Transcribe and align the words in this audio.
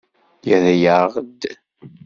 Yerra-aɣ-d. 0.47 1.41